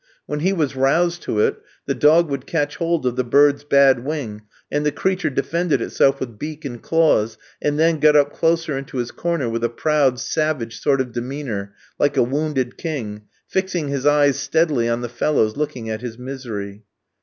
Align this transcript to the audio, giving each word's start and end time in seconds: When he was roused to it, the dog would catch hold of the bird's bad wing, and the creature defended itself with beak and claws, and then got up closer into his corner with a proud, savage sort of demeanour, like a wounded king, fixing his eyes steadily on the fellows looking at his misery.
When 0.25 0.39
he 0.39 0.51
was 0.51 0.75
roused 0.75 1.21
to 1.25 1.39
it, 1.41 1.57
the 1.85 1.93
dog 1.93 2.27
would 2.27 2.47
catch 2.47 2.77
hold 2.77 3.05
of 3.05 3.17
the 3.17 3.23
bird's 3.23 3.63
bad 3.63 4.03
wing, 4.03 4.41
and 4.71 4.83
the 4.83 4.91
creature 4.91 5.29
defended 5.29 5.79
itself 5.79 6.19
with 6.19 6.39
beak 6.39 6.65
and 6.65 6.81
claws, 6.81 7.37
and 7.61 7.77
then 7.77 7.99
got 7.99 8.15
up 8.15 8.33
closer 8.33 8.75
into 8.75 8.97
his 8.97 9.11
corner 9.11 9.47
with 9.47 9.63
a 9.63 9.69
proud, 9.69 10.19
savage 10.19 10.79
sort 10.79 11.01
of 11.01 11.11
demeanour, 11.11 11.75
like 11.99 12.17
a 12.17 12.23
wounded 12.23 12.77
king, 12.79 13.25
fixing 13.47 13.89
his 13.89 14.07
eyes 14.07 14.39
steadily 14.39 14.89
on 14.89 15.01
the 15.01 15.07
fellows 15.07 15.55
looking 15.55 15.87
at 15.87 16.01
his 16.01 16.17
misery. 16.17 16.83